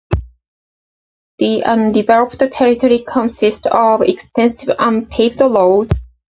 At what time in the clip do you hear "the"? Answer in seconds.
1.37-1.63